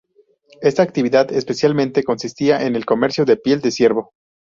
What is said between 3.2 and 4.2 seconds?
de piel de ciervo.